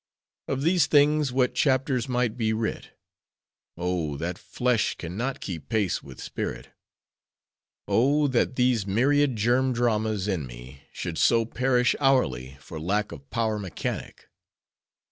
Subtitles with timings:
[0.47, 2.89] Of these things what chapters might be writ!
[3.77, 4.17] Oh!
[4.17, 6.69] that flesh can not keep pace with spirit.
[7.87, 8.27] Oh!
[8.29, 13.59] that these myriad germ dramas in me, should so perish hourly, for lack of power
[13.59, 14.27] mechanic.